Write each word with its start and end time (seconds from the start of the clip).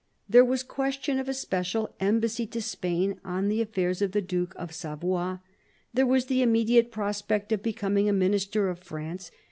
There 0.27 0.43
was 0.43 0.63
question 0.63 1.19
of 1.19 1.29
a 1.29 1.33
special 1.35 1.93
embassy 1.99 2.47
to 2.47 2.61
Spain 2.63 3.21
on 3.23 3.49
the 3.49 3.61
affairs 3.61 4.01
of 4.01 4.13
the 4.13 4.19
Duke 4.21 4.55
of 4.55 4.73
Savoy; 4.73 5.37
there 5.93 6.07
was 6.07 6.25
the 6.25 6.41
immediate 6.41 6.89
prospect 6.91 7.51
of 7.51 7.61
becoming 7.61 8.09
a 8.09 8.13
Minister 8.13 8.67
of 8.71 8.79
France. 8.79 9.29